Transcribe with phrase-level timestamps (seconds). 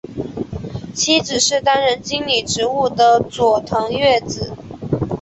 [0.95, 4.57] 妻子是担任经理职务的佐藤悦子。